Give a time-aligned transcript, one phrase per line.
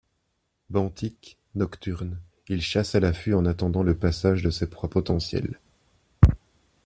[0.71, 5.59] Benthique, nocturne, il chasse à l'affût en attendant le passage de ses proies potentielles.